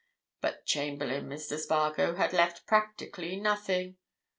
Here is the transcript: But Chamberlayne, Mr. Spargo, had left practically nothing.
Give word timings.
But 0.41 0.65
Chamberlayne, 0.65 1.27
Mr. 1.29 1.59
Spargo, 1.59 2.15
had 2.15 2.33
left 2.33 2.65
practically 2.65 3.39
nothing. 3.39 3.97